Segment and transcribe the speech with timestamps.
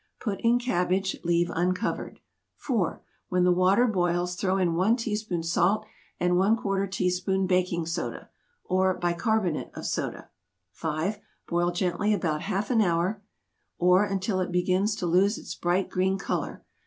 [0.19, 1.15] Put in cabbage.
[1.23, 2.21] Leave uncovered.
[2.55, 3.03] 4.
[3.29, 5.85] When the water boils, throw in 1 teaspoon salt
[6.19, 8.31] and ¼ teaspoon baking soda
[8.63, 10.31] (or bicarbonate of soda).
[10.71, 11.19] 5.
[11.47, 13.21] Boil gently about half hour,
[13.77, 16.65] or until it begins to lose its bright green color.